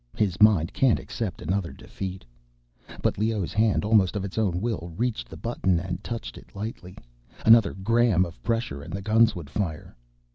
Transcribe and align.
His 0.17 0.41
mind 0.41 0.73
can't 0.73 0.97
accept 0.99 1.43
another 1.43 1.71
defeat. 1.71 2.25
But 3.03 3.19
Leoh's 3.19 3.53
hand, 3.53 3.85
almost 3.85 4.15
of 4.15 4.25
its 4.25 4.35
own 4.39 4.59
will, 4.59 4.91
reached 4.97 5.29
the 5.29 5.37
button 5.37 5.79
and 5.79 6.03
touched 6.03 6.39
it 6.39 6.55
lightly. 6.55 6.97
Another 7.45 7.75
gram 7.75 8.25
of 8.25 8.41
pressure 8.41 8.81
and 8.81 8.91
the 8.91 9.03
guns 9.03 9.35
would 9.35 9.47
fire. 9.47 9.95